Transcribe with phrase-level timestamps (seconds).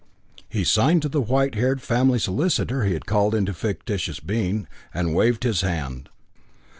[0.49, 5.13] He signed to the white haired family solicitor he had called into fictitious being, and
[5.13, 6.09] waved his hand.